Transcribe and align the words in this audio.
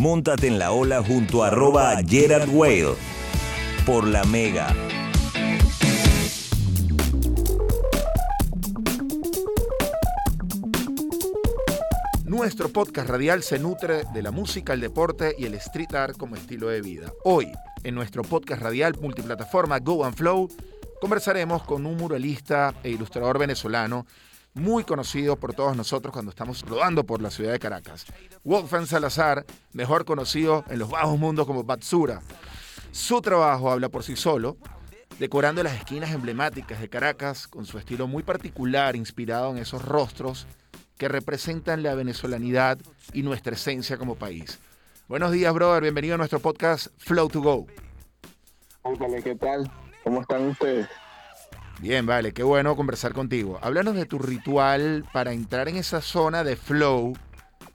Móntate 0.00 0.46
en 0.46 0.58
la 0.58 0.72
ola 0.72 1.02
junto 1.02 1.44
a 1.44 1.48
arroba 1.48 1.94
Gerard 2.02 2.48
Whale 2.48 2.94
por 3.84 4.06
la 4.06 4.24
Mega. 4.24 4.74
Nuestro 12.24 12.70
podcast 12.70 13.10
radial 13.10 13.42
se 13.42 13.58
nutre 13.58 14.04
de 14.14 14.22
la 14.22 14.30
música, 14.30 14.72
el 14.72 14.80
deporte 14.80 15.34
y 15.36 15.44
el 15.44 15.52
street 15.56 15.94
art 15.94 16.16
como 16.16 16.34
estilo 16.34 16.68
de 16.68 16.80
vida. 16.80 17.12
Hoy, 17.24 17.52
en 17.84 17.94
nuestro 17.94 18.22
podcast 18.22 18.62
radial 18.62 18.94
multiplataforma 19.02 19.80
Go 19.80 20.06
and 20.06 20.16
Flow, 20.16 20.48
conversaremos 20.98 21.62
con 21.64 21.84
un 21.84 21.98
muralista 21.98 22.72
e 22.82 22.88
ilustrador 22.88 23.38
venezolano 23.38 24.06
muy 24.54 24.84
conocido 24.84 25.36
por 25.36 25.54
todos 25.54 25.76
nosotros 25.76 26.12
cuando 26.12 26.30
estamos 26.30 26.62
rodando 26.62 27.04
por 27.04 27.22
la 27.22 27.30
ciudad 27.30 27.52
de 27.52 27.58
Caracas. 27.58 28.06
Wolfgang 28.44 28.86
Salazar, 28.86 29.44
mejor 29.72 30.04
conocido 30.04 30.64
en 30.68 30.78
los 30.78 30.90
bajos 30.90 31.18
mundos 31.18 31.46
como 31.46 31.64
Batsura. 31.64 32.20
Su 32.92 33.20
trabajo 33.20 33.70
habla 33.70 33.88
por 33.88 34.02
sí 34.02 34.16
solo, 34.16 34.56
decorando 35.18 35.62
las 35.62 35.74
esquinas 35.74 36.10
emblemáticas 36.10 36.80
de 36.80 36.88
Caracas 36.88 37.46
con 37.46 37.66
su 37.66 37.78
estilo 37.78 38.06
muy 38.06 38.22
particular 38.22 38.96
inspirado 38.96 39.52
en 39.52 39.58
esos 39.58 39.84
rostros 39.84 40.46
que 40.98 41.08
representan 41.08 41.82
la 41.82 41.94
venezolanidad 41.94 42.78
y 43.12 43.22
nuestra 43.22 43.54
esencia 43.54 43.96
como 43.96 44.16
país. 44.16 44.58
Buenos 45.08 45.32
días, 45.32 45.52
brother. 45.54 45.82
Bienvenido 45.82 46.14
a 46.14 46.18
nuestro 46.18 46.40
podcast 46.40 46.88
Flow 46.98 47.28
to 47.28 47.40
Go. 47.40 47.66
Hola, 48.82 49.22
¿qué 49.22 49.34
tal? 49.34 49.70
¿Cómo 50.04 50.22
están 50.22 50.46
ustedes? 50.48 50.88
Bien, 51.80 52.04
vale, 52.04 52.32
qué 52.32 52.42
bueno 52.42 52.76
conversar 52.76 53.14
contigo. 53.14 53.58
Háblanos 53.62 53.94
de 53.94 54.04
tu 54.04 54.18
ritual 54.18 55.06
para 55.14 55.32
entrar 55.32 55.66
en 55.66 55.76
esa 55.76 56.02
zona 56.02 56.44
de 56.44 56.56
flow 56.56 57.14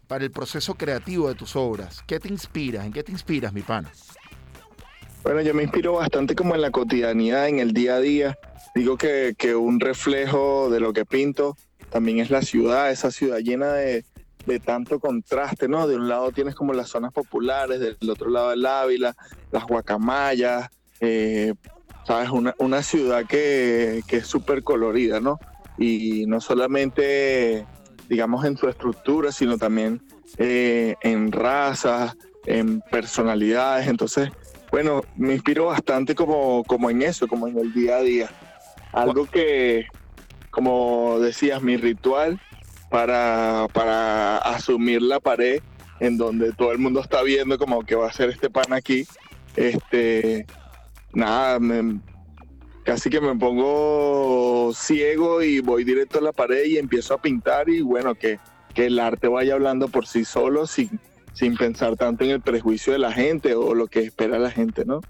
para 0.08 0.24
el 0.24 0.30
proceso 0.30 0.76
creativo 0.76 1.28
de 1.28 1.34
tus 1.34 1.56
obras. 1.56 2.04
¿Qué 2.06 2.20
te 2.20 2.28
inspiras? 2.28 2.86
¿En 2.86 2.94
qué 2.94 3.02
te 3.02 3.12
inspiras, 3.12 3.52
mi 3.52 3.64
pana? 3.64 3.92
Bueno, 5.24 5.42
yo 5.42 5.56
me 5.56 5.64
inspiro 5.64 5.94
bastante 5.94 6.36
como 6.36 6.54
en 6.54 6.62
la 6.62 6.70
cotidianidad, 6.70 7.48
en 7.48 7.58
el 7.58 7.74
día 7.74 7.96
a 7.96 8.00
día. 8.00 8.38
Digo 8.76 8.96
que, 8.96 9.34
que 9.36 9.56
un 9.56 9.80
reflejo 9.80 10.70
de 10.70 10.80
lo 10.80 10.94
que 10.94 11.04
pinto 11.04 11.58
también 11.90 12.20
es 12.20 12.30
la 12.30 12.44
ciudad, 12.44 12.92
esa 12.92 13.10
ciudad 13.10 13.40
llena 13.40 13.74
de, 13.74 14.06
de 14.46 14.60
tanto 14.60 15.00
contraste, 15.00 15.68
¿no? 15.68 15.88
De 15.88 15.96
un 15.96 16.08
lado 16.08 16.32
tienes 16.32 16.54
como 16.54 16.74
las 16.74 16.90
zonas 16.90 17.12
populares, 17.12 17.80
del 17.80 17.98
otro 18.08 18.30
lado 18.30 18.54
el 18.54 18.64
Ávila, 18.68 19.16
las 19.52 19.66
guacamayas, 19.66 20.70
eh, 21.00 21.54
¿sabes? 22.06 22.30
Una, 22.30 22.56
una 22.60 22.84
ciudad 22.84 23.26
que, 23.26 24.04
que 24.08 24.18
es 24.18 24.28
súper 24.28 24.64
colorida, 24.64 25.20
¿no? 25.20 25.40
Y 25.78 26.26
no 26.28 26.40
solamente, 26.40 27.66
digamos, 28.08 28.46
en 28.46 28.58
su 28.58 28.70
estructura, 28.70 29.32
sino 29.32 29.58
también 29.58 30.02
eh, 30.38 30.96
en 31.02 31.32
razas, 31.32 32.16
en 32.46 32.82
personalidades. 32.82 33.88
Entonces, 33.88 34.30
bueno, 34.72 35.02
me 35.16 35.34
inspiro 35.34 35.66
bastante 35.66 36.16
como, 36.16 36.64
como 36.64 36.90
en 36.90 37.02
eso, 37.02 37.28
como 37.28 37.48
en 37.48 37.58
el 37.58 37.74
día 37.74 37.98
a 37.98 38.02
día. 38.02 38.30
Algo 38.94 39.26
que, 39.26 39.88
como 40.52 41.20
decías, 41.20 41.62
mi 41.62 41.76
ritual 41.78 42.40
para, 42.90 43.68
para 43.74 44.38
asumir 44.38 45.02
la 45.02 45.20
pared 45.20 45.62
en 46.00 46.18
donde 46.18 46.52
todo 46.54 46.72
el 46.72 46.78
mundo 46.78 47.00
está 47.00 47.22
viendo 47.24 47.58
como 47.58 47.84
que 47.84 47.96
va 47.96 48.08
a 48.08 48.14
ser 48.14 48.30
este 48.30 48.50
pan 48.50 48.74
aquí. 48.74 49.06
Este, 49.56 50.46
nada, 51.16 51.60
me, 51.60 52.00
casi 52.84 53.10
que 53.10 53.20
me 53.20 53.36
pongo 53.36 54.72
ciego 54.74 55.42
y 55.42 55.60
voy 55.60 55.84
directo 55.84 56.20
a 56.20 56.22
la 56.22 56.32
pared 56.32 56.66
y 56.66 56.78
empiezo 56.78 57.16
a 57.16 57.22
pintar 57.22 57.68
y 57.68 57.82
bueno, 57.82 58.14
que, 58.14 58.40
que 58.74 58.86
el 58.86 59.00
arte 59.00 59.28
vaya 59.28 59.56
hablando 59.56 59.88
por 59.88 60.06
sí 60.06 60.24
solo 60.24 60.68
sin, 60.68 61.00
sin 61.34 61.58
pensar 61.58 61.96
tanto 61.96 62.24
en 62.24 62.30
el 62.32 62.42
prejuicio 62.42 62.94
de 62.94 63.00
la 63.00 63.12
gente 63.12 63.56
o 63.56 63.74
lo 63.74 63.88
que 63.88 64.02
espera 64.02 64.38
la 64.38 64.52
gente, 64.52 64.86
¿no? 64.86 65.02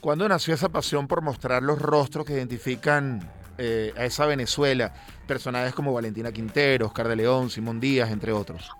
¿Cuándo 0.00 0.28
nació 0.28 0.54
esa 0.54 0.68
pasión 0.68 1.08
por 1.08 1.22
mostrar 1.22 1.62
los 1.62 1.80
rostros 1.80 2.24
que 2.24 2.32
identifican 2.32 3.28
eh, 3.58 3.92
a 3.96 4.04
esa 4.04 4.26
Venezuela? 4.26 4.94
Personajes 5.26 5.74
como 5.74 5.92
Valentina 5.92 6.32
Quintero, 6.32 6.86
Oscar 6.86 7.08
de 7.08 7.16
León, 7.16 7.50
Simón 7.50 7.80
Díaz, 7.80 8.10
entre 8.10 8.32
otros. 8.32 8.70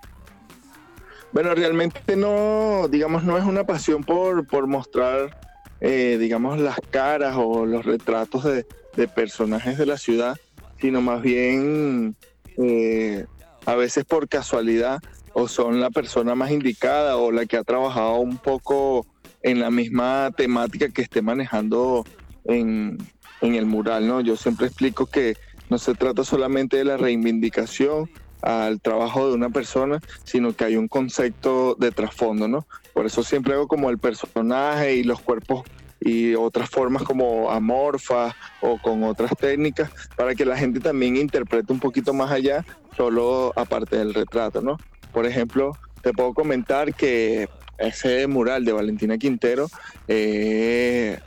Bueno, 1.32 1.54
realmente 1.54 2.16
no, 2.16 2.88
digamos, 2.88 3.24
no 3.24 3.36
es 3.36 3.44
una 3.44 3.64
pasión 3.64 4.04
por, 4.04 4.46
por 4.46 4.66
mostrar 4.66 5.47
eh, 5.80 6.16
digamos, 6.18 6.58
las 6.58 6.78
caras 6.90 7.36
o 7.38 7.66
los 7.66 7.84
retratos 7.84 8.44
de, 8.44 8.66
de, 8.96 9.08
personajes 9.08 9.78
de 9.78 9.86
la 9.86 9.96
ciudad, 9.96 10.36
sino 10.80 11.00
más 11.00 11.22
bien 11.22 12.16
eh, 12.56 13.26
a 13.66 13.74
veces 13.74 14.04
por 14.04 14.28
casualidad 14.28 15.00
o 15.32 15.46
son 15.46 15.80
la 15.80 15.90
persona 15.90 16.34
más 16.34 16.50
indicada 16.50 17.16
o 17.16 17.30
la 17.30 17.46
que 17.46 17.56
ha 17.56 17.64
trabajado 17.64 18.16
un 18.16 18.38
poco 18.38 19.06
en 19.42 19.60
la 19.60 19.70
misma 19.70 20.32
temática 20.36 20.88
que 20.88 21.02
esté 21.02 21.22
manejando 21.22 22.04
en, 22.44 22.98
en 23.40 23.54
el 23.54 23.66
mural, 23.66 24.06
¿no? 24.08 24.20
Yo 24.20 24.36
siempre 24.36 24.66
explico 24.66 25.06
que 25.06 25.36
no 25.70 25.78
se 25.78 25.94
trata 25.94 26.24
solamente 26.24 26.78
de 26.78 26.84
la 26.84 26.96
reivindicación 26.96 28.10
al 28.42 28.80
trabajo 28.80 29.28
de 29.28 29.34
una 29.34 29.50
persona, 29.50 30.00
sino 30.24 30.54
que 30.54 30.64
hay 30.64 30.76
un 30.76 30.88
concepto 30.88 31.74
de 31.78 31.90
trasfondo, 31.90 32.48
¿no? 32.48 32.66
Por 32.92 33.06
eso 33.06 33.22
siempre 33.22 33.54
hago 33.54 33.68
como 33.68 33.90
el 33.90 33.98
personaje 33.98 34.96
y 34.96 35.04
los 35.04 35.20
cuerpos 35.20 35.64
y 36.00 36.34
otras 36.34 36.70
formas 36.70 37.02
como 37.02 37.50
amorfas 37.50 38.34
o 38.60 38.78
con 38.80 39.02
otras 39.02 39.32
técnicas 39.36 39.90
para 40.16 40.34
que 40.34 40.44
la 40.44 40.56
gente 40.56 40.80
también 40.80 41.16
interprete 41.16 41.72
un 41.72 41.80
poquito 41.80 42.12
más 42.14 42.30
allá, 42.30 42.64
solo 42.96 43.52
aparte 43.56 43.96
del 43.96 44.14
retrato, 44.14 44.60
¿no? 44.60 44.78
Por 45.12 45.26
ejemplo, 45.26 45.76
te 46.02 46.12
puedo 46.12 46.34
comentar 46.34 46.94
que 46.94 47.48
ese 47.78 48.26
mural 48.26 48.64
de 48.64 48.72
Valentina 48.72 49.18
Quintero 49.18 49.68
eh, 50.08 51.18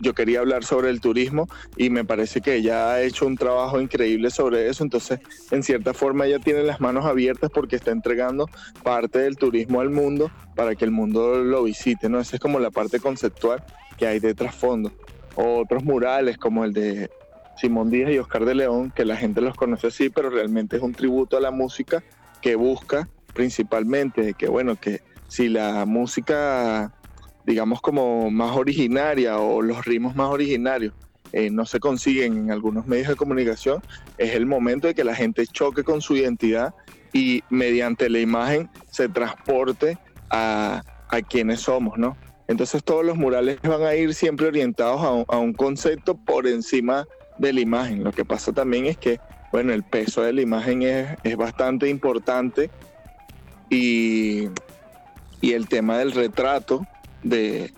yo 0.00 0.14
quería 0.14 0.40
hablar 0.40 0.64
sobre 0.64 0.90
el 0.90 1.00
turismo 1.00 1.48
y 1.76 1.90
me 1.90 2.04
parece 2.04 2.40
que 2.40 2.56
ella 2.56 2.92
ha 2.92 3.02
hecho 3.02 3.26
un 3.26 3.36
trabajo 3.36 3.80
increíble 3.80 4.30
sobre 4.30 4.68
eso, 4.68 4.84
entonces 4.84 5.20
en 5.50 5.62
cierta 5.62 5.94
forma 5.94 6.26
ella 6.26 6.38
tiene 6.38 6.62
las 6.62 6.80
manos 6.80 7.06
abiertas 7.06 7.50
porque 7.52 7.76
está 7.76 7.90
entregando 7.90 8.48
parte 8.82 9.20
del 9.20 9.36
turismo 9.36 9.80
al 9.80 9.90
mundo 9.90 10.30
para 10.56 10.74
que 10.74 10.84
el 10.84 10.90
mundo 10.90 11.42
lo 11.42 11.64
visite, 11.64 12.08
¿no? 12.08 12.20
Esa 12.20 12.36
es 12.36 12.40
como 12.40 12.58
la 12.58 12.70
parte 12.70 13.00
conceptual 13.00 13.62
que 13.96 14.06
hay 14.06 14.20
de 14.20 14.34
trasfondo. 14.34 14.92
Otros 15.36 15.84
murales 15.84 16.38
como 16.38 16.64
el 16.64 16.72
de 16.72 17.10
Simón 17.56 17.90
Díaz 17.90 18.10
y 18.10 18.18
Oscar 18.18 18.44
de 18.44 18.54
León, 18.54 18.92
que 18.94 19.04
la 19.04 19.16
gente 19.16 19.40
los 19.40 19.56
conoce 19.56 19.88
así, 19.88 20.10
pero 20.10 20.30
realmente 20.30 20.76
es 20.76 20.82
un 20.82 20.92
tributo 20.92 21.36
a 21.36 21.40
la 21.40 21.50
música 21.50 22.02
que 22.40 22.56
busca 22.56 23.08
principalmente 23.32 24.34
que, 24.34 24.48
bueno, 24.48 24.76
que 24.76 25.02
si 25.28 25.48
la 25.48 25.84
música 25.86 26.92
digamos, 27.44 27.80
como 27.80 28.30
más 28.30 28.56
originaria 28.56 29.38
o 29.38 29.62
los 29.62 29.84
ritmos 29.84 30.16
más 30.16 30.28
originarios 30.28 30.94
eh, 31.32 31.50
no 31.50 31.66
se 31.66 31.80
consiguen 31.80 32.36
en 32.36 32.50
algunos 32.52 32.86
medios 32.86 33.08
de 33.08 33.16
comunicación, 33.16 33.82
es 34.18 34.34
el 34.34 34.46
momento 34.46 34.86
de 34.86 34.94
que 34.94 35.02
la 35.02 35.16
gente 35.16 35.46
choque 35.46 35.82
con 35.82 36.00
su 36.00 36.16
identidad 36.16 36.74
y 37.12 37.42
mediante 37.50 38.08
la 38.08 38.20
imagen 38.20 38.70
se 38.90 39.08
transporte 39.08 39.98
a, 40.30 40.82
a 41.08 41.22
quienes 41.22 41.60
somos, 41.60 41.98
¿no? 41.98 42.16
Entonces 42.46 42.84
todos 42.84 43.04
los 43.04 43.16
murales 43.16 43.58
van 43.62 43.82
a 43.82 43.94
ir 43.94 44.14
siempre 44.14 44.46
orientados 44.46 45.02
a 45.02 45.10
un, 45.10 45.24
a 45.28 45.38
un, 45.38 45.54
concepto 45.54 46.14
por 46.14 46.46
encima 46.46 47.06
de 47.38 47.52
la 47.52 47.60
imagen. 47.60 48.04
Lo 48.04 48.12
que 48.12 48.24
pasa 48.24 48.52
también 48.52 48.86
es 48.86 48.96
que, 48.96 49.18
bueno, 49.50 49.72
el 49.72 49.82
peso 49.82 50.22
de 50.22 50.34
la 50.34 50.42
imagen 50.42 50.82
es, 50.82 51.08
es 51.24 51.36
bastante 51.36 51.88
importante 51.88 52.70
y, 53.70 54.50
y 55.40 55.52
el 55.52 55.68
tema 55.68 55.98
del 55.98 56.12
retrato 56.12 56.86
de, 57.24 57.72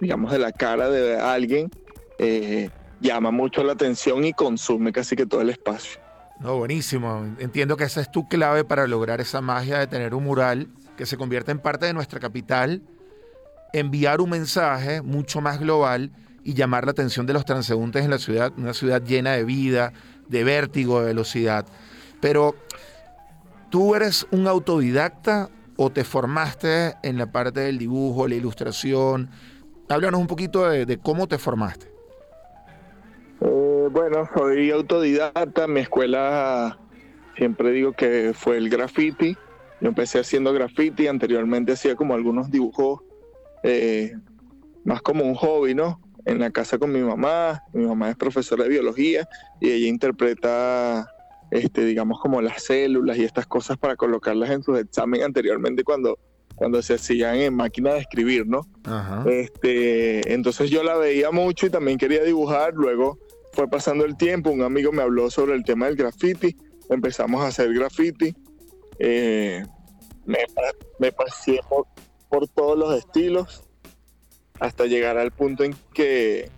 digamos, 0.00 0.30
de 0.30 0.38
la 0.38 0.52
cara 0.52 0.88
de 0.88 1.18
alguien, 1.18 1.70
eh, 2.18 2.70
llama 3.00 3.30
mucho 3.30 3.64
la 3.64 3.72
atención 3.72 4.24
y 4.24 4.32
consume 4.32 4.92
casi 4.92 5.16
que 5.16 5.26
todo 5.26 5.40
el 5.40 5.50
espacio. 5.50 6.00
No, 6.40 6.58
buenísimo. 6.58 7.24
Entiendo 7.38 7.76
que 7.76 7.84
esa 7.84 8.00
es 8.00 8.10
tu 8.10 8.28
clave 8.28 8.64
para 8.64 8.86
lograr 8.86 9.20
esa 9.20 9.40
magia 9.40 9.78
de 9.78 9.86
tener 9.86 10.14
un 10.14 10.24
mural 10.24 10.68
que 10.96 11.06
se 11.06 11.16
convierta 11.16 11.52
en 11.52 11.58
parte 11.58 11.86
de 11.86 11.92
nuestra 11.92 12.20
capital, 12.20 12.82
enviar 13.72 14.20
un 14.20 14.30
mensaje 14.30 15.02
mucho 15.02 15.40
más 15.40 15.58
global 15.58 16.12
y 16.44 16.54
llamar 16.54 16.84
la 16.84 16.90
atención 16.90 17.26
de 17.26 17.32
los 17.32 17.44
transeúntes 17.44 18.04
en 18.04 18.10
la 18.10 18.18
ciudad, 18.18 18.52
una 18.56 18.74
ciudad 18.74 19.02
llena 19.02 19.32
de 19.32 19.44
vida, 19.44 19.92
de 20.28 20.44
vértigo, 20.44 21.00
de 21.00 21.06
velocidad. 21.06 21.66
Pero, 22.20 22.54
¿tú 23.70 23.94
eres 23.94 24.26
un 24.30 24.46
autodidacta 24.46 25.48
o 25.76 25.90
te 25.90 26.04
formaste 26.04 26.94
en 27.02 27.18
la 27.18 27.30
parte 27.32 27.60
del 27.60 27.78
dibujo, 27.78 28.28
la 28.28 28.34
ilustración? 28.34 29.30
Háblanos 29.88 30.20
un 30.20 30.26
poquito 30.26 30.68
de, 30.68 30.98
cómo 30.98 31.26
te 31.26 31.38
formaste. 31.38 31.86
Eh, 33.40 33.88
bueno, 33.90 34.28
soy 34.34 34.70
autodidacta. 34.70 35.66
Mi 35.66 35.80
escuela 35.80 36.78
siempre 37.36 37.70
digo 37.72 37.92
que 37.92 38.32
fue 38.34 38.56
el 38.56 38.70
graffiti. 38.70 39.36
Yo 39.80 39.88
empecé 39.88 40.20
haciendo 40.20 40.52
graffiti. 40.52 41.06
Anteriormente 41.06 41.72
hacía 41.72 41.96
como 41.96 42.14
algunos 42.14 42.50
dibujos 42.50 43.00
eh, 43.62 44.14
más 44.84 45.02
como 45.02 45.24
un 45.24 45.34
hobby, 45.34 45.74
¿no? 45.74 46.00
En 46.24 46.38
la 46.40 46.50
casa 46.50 46.78
con 46.78 46.92
mi 46.92 47.00
mamá. 47.00 47.62
Mi 47.72 47.84
mamá 47.84 48.10
es 48.10 48.16
profesora 48.16 48.64
de 48.64 48.70
biología 48.70 49.28
y 49.60 49.70
ella 49.70 49.88
interpreta 49.88 51.13
este, 51.54 51.84
digamos 51.84 52.18
como 52.20 52.42
las 52.42 52.64
células 52.64 53.16
y 53.16 53.22
estas 53.22 53.46
cosas 53.46 53.78
para 53.78 53.94
colocarlas 53.94 54.50
en 54.50 54.64
sus 54.64 54.76
exámenes 54.76 55.24
anteriormente 55.24 55.84
cuando, 55.84 56.18
cuando 56.56 56.82
se 56.82 56.94
hacían 56.94 57.36
en 57.36 57.54
máquina 57.54 57.94
de 57.94 58.00
escribir, 58.00 58.44
¿no? 58.44 58.66
Este, 59.30 60.34
entonces 60.34 60.68
yo 60.68 60.82
la 60.82 60.96
veía 60.96 61.30
mucho 61.30 61.66
y 61.66 61.70
también 61.70 61.96
quería 61.96 62.24
dibujar, 62.24 62.74
luego 62.74 63.20
fue 63.52 63.68
pasando 63.68 64.04
el 64.04 64.16
tiempo, 64.16 64.50
un 64.50 64.62
amigo 64.62 64.90
me 64.90 65.02
habló 65.02 65.30
sobre 65.30 65.54
el 65.54 65.62
tema 65.62 65.86
del 65.86 65.94
graffiti, 65.94 66.56
empezamos 66.90 67.40
a 67.40 67.46
hacer 67.46 67.72
graffiti, 67.72 68.34
eh, 68.98 69.64
me, 70.26 70.38
me 70.98 71.12
pasé 71.12 71.60
por, 71.68 71.86
por 72.28 72.48
todos 72.48 72.76
los 72.76 72.98
estilos 72.98 73.62
hasta 74.58 74.86
llegar 74.86 75.18
al 75.18 75.30
punto 75.30 75.62
en 75.62 75.76
que 75.92 76.50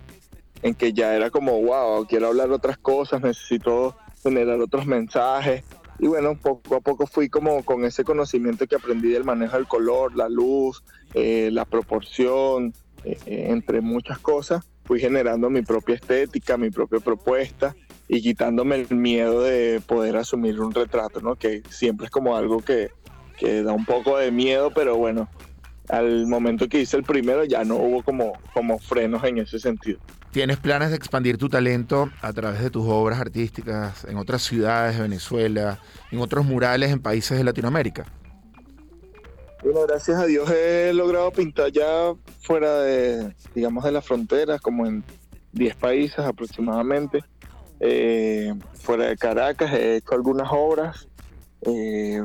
en 0.63 0.73
que 0.73 0.91
ya 0.91 1.15
era 1.15 1.29
como, 1.29 1.61
wow, 1.61 2.07
quiero 2.07 2.29
hablar 2.29 2.49
otras 2.49 2.79
cosas, 2.79 3.21
necesito 3.21 3.95
generar 4.29 4.59
otros 4.59 4.85
mensajes. 4.85 5.63
Y 5.99 6.07
bueno, 6.07 6.35
poco 6.35 6.75
a 6.75 6.79
poco 6.79 7.07
fui 7.07 7.27
como 7.27 7.63
con 7.63 7.83
ese 7.83 8.03
conocimiento 8.03 8.67
que 8.67 8.75
aprendí 8.75 9.09
del 9.09 9.23
manejo 9.23 9.57
del 9.57 9.67
color, 9.67 10.15
la 10.15 10.29
luz, 10.29 10.83
eh, 11.13 11.49
la 11.51 11.65
proporción, 11.65 12.73
eh, 13.03 13.17
eh, 13.25 13.47
entre 13.49 13.81
muchas 13.81 14.19
cosas, 14.19 14.63
fui 14.83 14.99
generando 14.99 15.49
mi 15.49 15.63
propia 15.63 15.95
estética, 15.95 16.57
mi 16.57 16.69
propia 16.69 16.99
propuesta 16.99 17.75
y 18.07 18.21
quitándome 18.21 18.75
el 18.75 18.95
miedo 18.95 19.41
de 19.41 19.81
poder 19.85 20.17
asumir 20.17 20.61
un 20.61 20.73
retrato, 20.73 21.19
¿no? 21.19 21.35
Que 21.35 21.63
siempre 21.69 22.05
es 22.05 22.11
como 22.11 22.35
algo 22.35 22.61
que, 22.61 22.91
que 23.37 23.63
da 23.63 23.73
un 23.73 23.85
poco 23.85 24.17
de 24.17 24.31
miedo, 24.31 24.71
pero 24.73 24.97
bueno, 24.97 25.27
al 25.89 26.27
momento 26.27 26.67
que 26.67 26.81
hice 26.81 26.97
el 26.97 27.03
primero 27.03 27.43
ya 27.43 27.63
no 27.63 27.75
hubo 27.75 28.03
como, 28.03 28.33
como 28.53 28.77
frenos 28.79 29.23
en 29.23 29.39
ese 29.39 29.59
sentido. 29.59 29.99
¿Tienes 30.31 30.57
planes 30.57 30.89
de 30.89 30.97
expandir 30.97 31.37
tu 31.37 31.49
talento 31.49 32.09
a 32.21 32.33
través 32.33 32.61
de 32.61 32.69
tus 32.69 32.85
obras 32.85 33.19
artísticas 33.19 34.03
en 34.03 34.17
otras 34.17 34.43
ciudades 34.43 34.97
de 34.97 35.03
Venezuela, 35.03 35.79
en 36.11 36.19
otros 36.19 36.45
murales 36.45 36.91
en 36.91 36.99
países 36.99 37.37
de 37.37 37.43
Latinoamérica? 37.43 38.05
Bueno, 39.63 39.87
gracias 39.87 40.19
a 40.19 40.25
Dios 40.25 40.49
he 40.51 40.93
logrado 40.93 41.31
pintar 41.31 41.71
ya 41.71 42.13
fuera 42.41 42.81
de, 42.81 43.33
digamos, 43.55 43.83
de 43.83 43.91
las 43.91 44.05
fronteras, 44.05 44.61
como 44.61 44.85
en 44.85 45.03
10 45.53 45.75
países 45.75 46.19
aproximadamente. 46.19 47.23
Eh, 47.79 48.53
fuera 48.73 49.07
de 49.07 49.17
Caracas 49.17 49.73
he 49.73 49.95
hecho 49.95 50.13
algunas 50.13 50.49
obras. 50.51 51.07
Eh, 51.61 52.23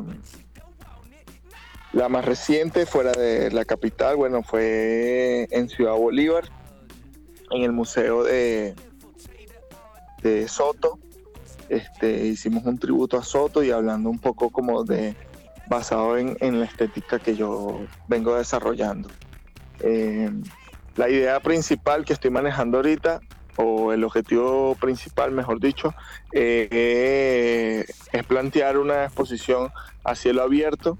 la 1.93 2.08
más 2.08 2.25
reciente 2.25 2.84
fuera 2.84 3.12
de 3.12 3.50
la 3.50 3.64
capital, 3.64 4.16
bueno, 4.16 4.43
fue 4.43 5.46
en 5.50 5.69
Ciudad 5.69 5.94
Bolívar 5.94 6.44
en 7.52 7.62
el 7.62 7.72
museo 7.72 8.25
de, 8.25 8.75
de 10.22 10.49
Soto. 10.49 10.99
Este, 11.69 12.26
hicimos 12.26 12.64
un 12.64 12.78
tributo 12.78 13.16
a 13.16 13.22
Soto 13.22 13.62
y 13.62 13.70
hablando 13.70 14.10
un 14.10 14.19
poco 14.19 14.50
como 14.50 14.84
de 14.84 15.16
basado 15.69 16.19
en, 16.19 16.60
la 16.60 16.66
estética 16.66 17.19
que 17.19 17.34
yo 17.34 17.81
vengo 18.08 18.37
desarrollando. 18.37 19.08
Eh, 19.81 20.31
la 20.96 21.08
idea 21.08 21.40
principal 21.40 22.04
que 22.04 22.12
estoy 22.12 22.31
manejando 22.31 22.78
ahorita, 22.78 23.20
o 23.56 23.93
el 23.93 24.05
objetivo 24.05 24.75
principal, 24.75 25.31
mejor 25.31 25.60
dicho, 25.60 25.94
eh, 26.32 27.84
es 28.12 28.25
plantear 28.25 28.76
una 28.78 29.05
exposición 29.05 29.70
a 30.05 30.14
cielo 30.14 30.43
abierto 30.43 30.98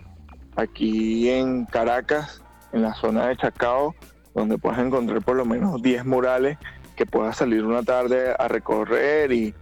aquí 0.57 1.29
en 1.29 1.65
Caracas, 1.67 2.43
en 2.73 2.83
la 2.83 2.95
zona 2.95 3.29
de 3.29 3.37
Chacao, 3.37 3.95
donde 4.35 4.59
puedas 4.59 4.79
encontrar 4.81 5.23
por 5.23 5.37
lo 5.37 5.45
menos 5.45 5.83
10 5.83 6.05
murales 6.05 6.59
que 6.97 7.07
puedas 7.07 7.37
salir 7.37 7.65
una 7.65 7.83
tarde 7.83 8.35
a 8.39 8.49
recorrer 8.49 9.33
y, 9.33 9.55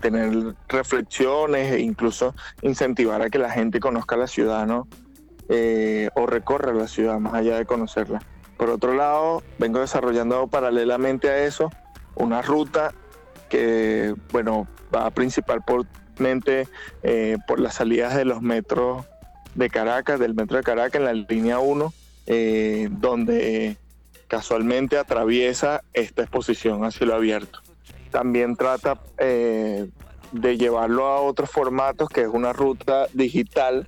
tener 0.00 0.54
reflexiones 0.68 1.72
e 1.72 1.80
incluso 1.80 2.36
incentivar 2.62 3.20
a 3.20 3.30
que 3.30 3.38
la 3.40 3.50
gente 3.50 3.80
conozca 3.80 4.16
la 4.16 4.28
ciudad, 4.28 4.64
¿no? 4.64 4.86
Eh, 5.48 6.08
o 6.14 6.26
recorra 6.26 6.72
la 6.72 6.86
ciudad 6.86 7.18
más 7.18 7.34
allá 7.34 7.58
de 7.58 7.66
conocerla. 7.66 8.22
Por 8.56 8.70
otro 8.70 8.94
lado, 8.94 9.42
vengo 9.58 9.80
desarrollando 9.80 10.46
paralelamente 10.46 11.28
a 11.30 11.38
eso 11.44 11.72
una 12.14 12.42
ruta 12.42 12.94
que, 13.48 14.14
bueno, 14.30 14.68
va 14.94 15.10
principalmente 15.10 16.68
eh, 17.02 17.36
por 17.48 17.58
las 17.58 17.74
salidas 17.74 18.14
de 18.14 18.24
los 18.24 18.42
metros 18.42 19.04
de 19.56 19.68
Caracas, 19.68 20.20
del 20.20 20.34
metro 20.34 20.58
de 20.58 20.62
Caracas 20.62 21.00
en 21.00 21.04
la 21.04 21.12
línea 21.12 21.58
1, 21.58 21.92
eh, 22.26 22.88
donde 22.90 23.78
casualmente 24.28 24.98
atraviesa 24.98 25.82
esta 25.92 26.22
exposición 26.22 26.84
a 26.84 26.90
cielo 26.90 27.14
abierto. 27.14 27.60
También 28.10 28.56
trata 28.56 29.00
eh, 29.18 29.88
de 30.32 30.56
llevarlo 30.56 31.06
a 31.06 31.20
otros 31.20 31.50
formatos, 31.50 32.08
que 32.08 32.22
es 32.22 32.28
una 32.28 32.52
ruta 32.52 33.06
digital, 33.12 33.86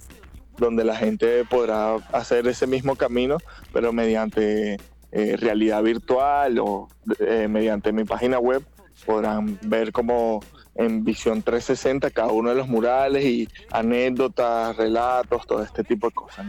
donde 0.57 0.85
la 0.85 0.97
gente 0.97 1.45
podrá 1.45 1.95
hacer 2.13 2.47
ese 2.49 2.67
mismo 2.67 2.97
camino, 2.97 3.39
pero 3.73 3.93
mediante 3.93 4.79
eh, 5.13 5.37
realidad 5.37 5.83
virtual 5.83 6.59
o 6.59 6.89
eh, 7.21 7.49
mediante 7.49 7.93
mi 7.93 8.05
página 8.05 8.39
web 8.39 8.63
podrán 9.07 9.59
ver 9.63 9.93
como 9.93 10.41
en 10.75 11.05
visión 11.05 11.43
360 11.43 12.11
cada 12.11 12.29
uno 12.33 12.51
de 12.51 12.57
los 12.57 12.69
murales 12.69 13.25
y 13.25 13.49
anécdotas, 13.71 14.77
relatos, 14.77 15.47
todo 15.47 15.63
este 15.63 15.85
tipo 15.85 16.09
de 16.09 16.15
cosas. 16.15 16.47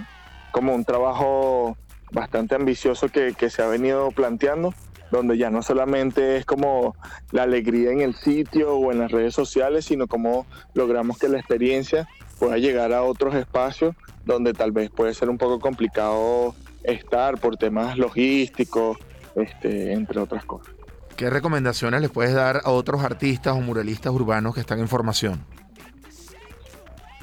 Como 0.52 0.74
un 0.74 0.84
trabajo 0.84 1.78
bastante 2.12 2.56
ambicioso 2.56 3.10
que, 3.10 3.34
se 3.50 3.62
ha 3.62 3.68
venido 3.68 4.12
planteando, 4.12 4.74
donde 5.12 5.38
ya 5.38 5.50
no 5.50 5.64
solamente 5.64 6.38
es 6.38 6.46
como 6.46 6.96
la 7.32 7.44
alegría 7.44 7.92
en 7.92 8.02
el 8.02 8.16
sitio 8.16 8.76
o 8.76 8.92
en 8.92 9.00
las 9.00 9.12
redes 9.12 9.34
sociales, 9.34 9.86
sino 9.86 10.08
como 10.08 10.46
logramos 10.74 11.18
que 11.18 11.30
la 11.30 11.40
experiencia 11.40 12.08
pueda 12.38 12.58
llegar 12.58 12.94
a 12.94 13.04
otros 13.04 13.36
espacios 13.36 13.96
donde 14.26 14.54
tal 14.54 14.72
vez 14.72 14.90
puede 14.90 15.14
ser 15.14 15.30
un 15.30 15.38
poco 15.38 15.60
complicado 15.60 16.54
estar 16.84 17.40
por 17.40 17.58
temas 17.58 17.98
logísticos, 17.98 18.98
este, 19.36 19.94
entre 19.94 20.20
otras 20.20 20.46
cosas. 20.46 20.74
¿Qué 21.16 21.30
recomendaciones 21.30 22.00
les 22.02 22.10
puedes 22.10 22.34
dar 22.34 22.62
a 22.64 22.70
otros 22.70 23.04
artistas 23.04 23.54
o 23.54 23.62
muralistas 23.62 24.14
urbanos 24.14 24.54
que 24.54 24.62
están 24.62 24.80
en 24.80 24.88
formación? 24.88 25.44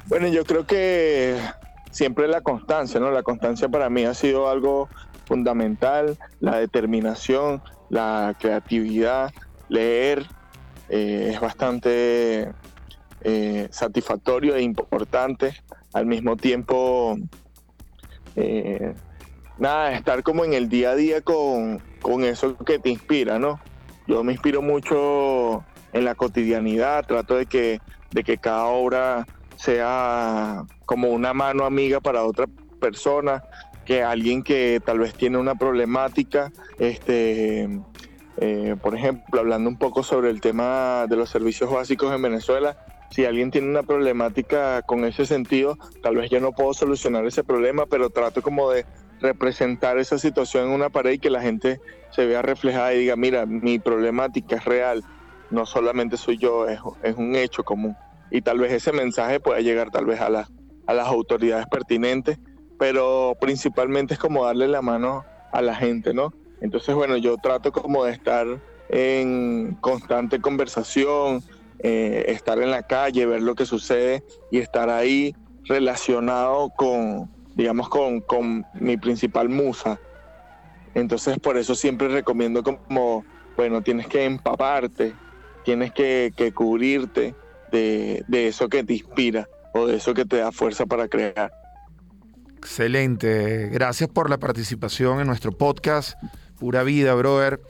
Bueno, 0.05 0.27
yo 0.27 0.45
creo 0.45 0.65
que 0.65 1.35
siempre 1.97 2.27
la 2.27 2.41
constancia, 2.41 2.99
¿no? 2.99 3.09
La 3.09 3.23
constancia 3.23 3.67
para 3.69 3.89
mí 3.89 4.05
ha 4.05 4.13
sido 4.13 4.49
algo 4.49 4.87
fundamental, 5.25 6.15
la 6.39 6.57
determinación, 6.57 7.63
la 7.89 8.35
creatividad, 8.39 9.33
leer 9.67 10.23
eh, 10.89 11.31
es 11.33 11.39
bastante 11.39 12.51
eh, 13.21 13.67
satisfactorio 13.71 14.55
e 14.55 14.61
importante. 14.61 15.55
Al 15.91 16.05
mismo 16.05 16.37
tiempo, 16.37 17.17
eh, 18.35 18.93
nada, 19.57 19.93
estar 19.93 20.21
como 20.21 20.45
en 20.45 20.53
el 20.53 20.69
día 20.69 20.91
a 20.91 20.95
día 20.95 21.21
con, 21.21 21.81
con 21.99 22.23
eso 22.23 22.55
que 22.57 22.77
te 22.77 22.89
inspira, 22.89 23.39
¿no? 23.39 23.59
Yo 24.05 24.23
me 24.23 24.33
inspiro 24.33 24.61
mucho 24.61 25.65
en 25.93 26.05
la 26.05 26.13
cotidianidad, 26.13 27.07
trato 27.07 27.37
de 27.37 27.47
que, 27.47 27.81
de 28.11 28.23
que 28.23 28.37
cada 28.37 28.65
obra 28.65 29.25
sea 29.57 30.63
como 30.85 31.09
una 31.09 31.33
mano 31.33 31.65
amiga 31.65 31.99
para 31.99 32.23
otra 32.23 32.45
persona, 32.79 33.43
que 33.85 34.03
alguien 34.03 34.43
que 34.43 34.81
tal 34.85 34.99
vez 34.99 35.15
tiene 35.15 35.37
una 35.37 35.55
problemática, 35.55 36.51
este, 36.77 37.69
eh, 38.37 38.75
por 38.81 38.95
ejemplo, 38.95 39.39
hablando 39.39 39.69
un 39.69 39.77
poco 39.77 40.03
sobre 40.03 40.29
el 40.29 40.41
tema 40.41 41.05
de 41.09 41.15
los 41.15 41.29
servicios 41.29 41.71
básicos 41.71 42.13
en 42.13 42.21
Venezuela, 42.21 42.77
si 43.09 43.25
alguien 43.25 43.51
tiene 43.51 43.69
una 43.69 43.83
problemática 43.83 44.81
con 44.81 45.05
ese 45.05 45.25
sentido, 45.25 45.77
tal 46.03 46.17
vez 46.17 46.29
yo 46.29 46.41
no 46.41 46.51
puedo 46.51 46.73
solucionar 46.73 47.25
ese 47.25 47.43
problema, 47.43 47.85
pero 47.85 48.09
trato 48.09 48.41
como 48.41 48.69
de 48.69 48.85
representar 49.21 49.97
esa 49.97 50.19
situación 50.19 50.65
en 50.65 50.71
una 50.71 50.89
pared 50.89 51.13
y 51.13 51.19
que 51.19 51.29
la 51.29 51.41
gente 51.41 51.79
se 52.11 52.25
vea 52.25 52.41
reflejada 52.41 52.93
y 52.93 52.99
diga, 52.99 53.15
mira, 53.15 53.45
mi 53.45 53.79
problemática 53.79 54.57
es 54.57 54.65
real, 54.65 55.03
no 55.49 55.65
solamente 55.65 56.17
soy 56.17 56.37
yo, 56.37 56.67
es, 56.67 56.79
es 57.03 57.15
un 57.15 57.35
hecho 57.35 57.63
común 57.63 57.95
y 58.31 58.41
tal 58.41 58.59
vez 58.59 58.71
ese 58.71 58.91
mensaje 58.91 59.39
pueda 59.39 59.61
llegar 59.61 59.89
tal 59.89 60.05
vez 60.05 60.19
a, 60.19 60.27
a 60.27 60.93
las 60.93 61.07
autoridades 61.07 61.65
pertinentes, 61.67 62.37
pero 62.77 63.35
principalmente 63.39 64.13
es 64.13 64.19
como 64.19 64.45
darle 64.45 64.67
la 64.67 64.81
mano 64.81 65.25
a 65.51 65.61
la 65.61 65.75
gente, 65.75 66.13
¿no? 66.13 66.33
Entonces, 66.61 66.95
bueno, 66.95 67.17
yo 67.17 67.37
trato 67.37 67.71
como 67.71 68.05
de 68.05 68.11
estar 68.13 68.45
en 68.89 69.75
constante 69.81 70.39
conversación, 70.39 71.43
eh, 71.79 72.25
estar 72.27 72.59
en 72.61 72.71
la 72.71 72.83
calle, 72.83 73.25
ver 73.25 73.41
lo 73.41 73.55
que 73.55 73.65
sucede 73.65 74.23
y 74.51 74.59
estar 74.59 74.89
ahí 74.89 75.35
relacionado 75.65 76.69
con, 76.75 77.29
digamos, 77.55 77.89
con, 77.89 78.21
con 78.21 78.65
mi 78.73 78.97
principal 78.97 79.49
musa. 79.49 79.99
Entonces, 80.95 81.37
por 81.39 81.57
eso 81.57 81.75
siempre 81.75 82.07
recomiendo 82.07 82.63
como, 82.63 83.23
bueno, 83.55 83.81
tienes 83.81 84.07
que 84.07 84.25
empaparte, 84.25 85.13
tienes 85.63 85.91
que 85.91 86.51
cubrirte, 86.55 87.35
de, 87.71 88.23
eso 88.29 88.69
que 88.69 88.83
te 88.83 88.93
inspira 88.93 89.47
o 89.73 89.87
de 89.87 89.97
eso 89.97 90.13
que 90.13 90.25
te 90.25 90.37
da 90.37 90.51
fuerza 90.51 90.85
para 90.85 91.07
crear. 91.07 91.51
Excelente. 92.57 93.69
Gracias 93.69 94.09
por 94.09 94.29
la 94.29 94.37
participación 94.37 95.19
en 95.19 95.27
nuestro 95.27 95.51
podcast. 95.51 96.17
Pura 96.59 96.83
vida, 96.83 97.13
brother. 97.13 97.61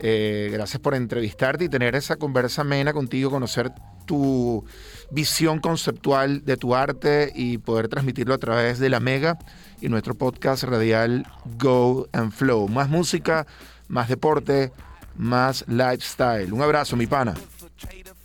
Eh, 0.00 0.50
gracias 0.52 0.80
por 0.80 0.94
entrevistarte 0.94 1.64
y 1.64 1.68
tener 1.68 1.96
esa 1.96 2.16
conversa 2.16 2.62
amena 2.62 2.92
contigo, 2.92 3.30
conocer 3.30 3.72
tu, 4.06 4.64
visión 5.10 5.60
conceptual 5.60 6.44
de 6.44 6.56
tu 6.56 6.74
arte 6.74 7.32
y 7.34 7.58
poder 7.58 7.88
transmitirlo 7.88 8.34
a 8.34 8.38
través 8.38 8.78
de 8.78 8.88
la 8.88 9.00
Mega 9.00 9.38
y 9.80 9.88
nuestro 9.88 10.14
podcast 10.14 10.64
radial 10.64 11.26
Go 11.58 12.08
and 12.12 12.32
Flow. 12.32 12.68
Más 12.68 12.88
música, 12.88 13.46
más 13.88 14.08
deporte, 14.08 14.72
más 15.16 15.64
lifestyle. 15.68 16.52
Un 16.52 16.62
abrazo, 16.62 16.96
mi 16.96 17.06
pana. 17.06 17.34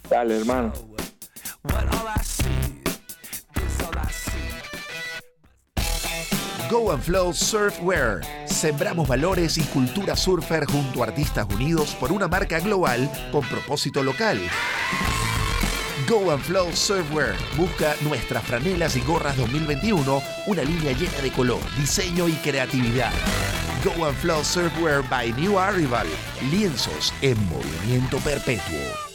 Dale, 0.09 0.37
hermano. 0.37 0.73
Go 6.73 6.91
and 6.91 7.03
Flow 7.03 7.31
Surfwear. 7.31 8.21
Sembramos 8.47 9.07
valores 9.07 9.59
y 9.59 9.61
cultura 9.61 10.15
surfer 10.15 10.65
junto 10.65 11.03
a 11.03 11.07
artistas 11.07 11.45
unidos 11.53 11.95
por 11.99 12.11
una 12.11 12.27
marca 12.27 12.59
global 12.59 13.07
con 13.31 13.47
propósito 13.47 14.01
local. 14.01 14.39
Go 16.09 16.31
and 16.31 16.41
Flow 16.41 16.71
Surfwear. 16.73 17.35
Busca 17.57 17.95
nuestras 18.01 18.43
franelas 18.43 18.95
y 18.95 19.01
gorras 19.01 19.37
2021, 19.37 20.21
una 20.47 20.63
línea 20.63 20.93
llena 20.93 21.21
de 21.21 21.31
color, 21.31 21.61
diseño 21.77 22.27
y 22.27 22.33
creatividad. 22.37 23.11
Go 23.85 24.05
and 24.05 24.17
Flow 24.17 24.43
Surfwear 24.43 25.07
by 25.09 25.31
New 25.33 25.59
Arrival. 25.59 26.07
Lienzos 26.49 27.13
en 27.21 27.37
movimiento 27.49 28.17
perpetuo. 28.17 29.12